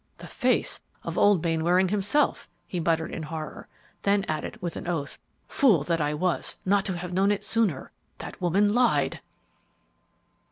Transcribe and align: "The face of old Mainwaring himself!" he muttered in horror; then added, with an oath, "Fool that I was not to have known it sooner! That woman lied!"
"The 0.17 0.25
face 0.25 0.81
of 1.03 1.15
old 1.15 1.43
Mainwaring 1.43 1.89
himself!" 1.89 2.49
he 2.65 2.79
muttered 2.79 3.11
in 3.11 3.21
horror; 3.21 3.67
then 4.01 4.25
added, 4.27 4.59
with 4.59 4.75
an 4.75 4.87
oath, 4.87 5.19
"Fool 5.47 5.83
that 5.83 6.01
I 6.01 6.15
was 6.15 6.57
not 6.65 6.85
to 6.85 6.97
have 6.97 7.13
known 7.13 7.29
it 7.31 7.43
sooner! 7.43 7.91
That 8.17 8.41
woman 8.41 8.73
lied!" 8.73 9.21